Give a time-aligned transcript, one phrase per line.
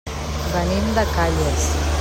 [0.53, 1.71] Venim de Calles.